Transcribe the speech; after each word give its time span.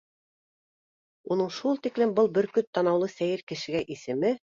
—Уның 1.35 1.51
шул 1.57 1.77
тиклем 1.83 2.13
был 2.19 2.31
бөркөт 2.37 2.71
танаулы 2.79 3.11
сәйер 3.17 3.45
кешегә 3.53 3.83
исеме 3.97 4.33